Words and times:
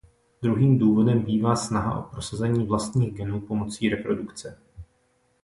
Druhým 0.41 0.77
důvodem 0.79 1.19
bývá 1.21 1.55
snaha 1.55 1.99
o 1.99 2.09
prosazení 2.09 2.65
vlastních 2.65 3.11
genů 3.13 3.41
pomocí 3.41 3.89
reprodukce. 3.89 4.59